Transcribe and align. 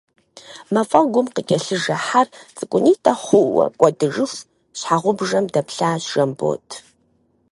Мафӏэгум 0.73 1.27
къыкӏэлъыжэ 1.35 1.95
хьэр, 2.05 2.27
цӏыкӏунитӏэ 2.57 3.13
хъууэ 3.23 3.65
кӏуэдыжыху, 3.79 4.41
щхьэгъубжэм 4.79 5.45
дэплъащ 5.53 6.01
Жэмбот. 6.11 6.67